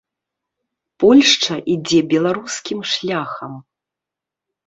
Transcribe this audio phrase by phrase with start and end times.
[1.01, 3.53] Польшча ідзе беларускім шляхам.